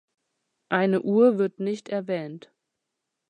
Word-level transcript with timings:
Eine 0.69 1.03
Uhr 1.03 1.37
wird 1.37 1.59
nicht 1.59 1.87
erwähnt. 1.89 2.51